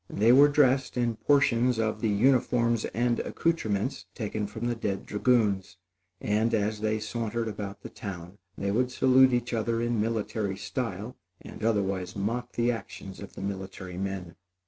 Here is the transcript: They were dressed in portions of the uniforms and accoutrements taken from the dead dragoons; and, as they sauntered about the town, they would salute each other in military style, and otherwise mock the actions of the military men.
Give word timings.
They 0.09 0.31
were 0.31 0.47
dressed 0.47 0.97
in 0.97 1.17
portions 1.17 1.77
of 1.77 2.01
the 2.01 2.09
uniforms 2.09 2.85
and 2.85 3.19
accoutrements 3.19 4.07
taken 4.15 4.47
from 4.47 4.65
the 4.65 4.73
dead 4.73 5.05
dragoons; 5.05 5.77
and, 6.19 6.55
as 6.55 6.81
they 6.81 6.97
sauntered 6.97 7.47
about 7.47 7.83
the 7.83 7.89
town, 7.89 8.39
they 8.57 8.71
would 8.71 8.91
salute 8.91 9.31
each 9.31 9.53
other 9.53 9.79
in 9.79 10.01
military 10.01 10.57
style, 10.57 11.17
and 11.41 11.63
otherwise 11.63 12.15
mock 12.15 12.53
the 12.53 12.71
actions 12.71 13.19
of 13.19 13.33
the 13.35 13.41
military 13.43 13.99
men. 13.99 14.35